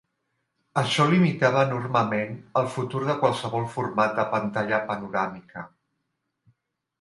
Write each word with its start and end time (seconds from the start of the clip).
Això 0.81 1.03
limitava 1.09 1.65
enormement 1.71 2.33
el 2.61 2.69
futur 2.77 3.03
de 3.11 3.17
qualsevol 3.25 3.69
format 3.75 4.17
de 4.21 4.27
pantalla 4.33 4.81
panoràmica. 4.89 5.67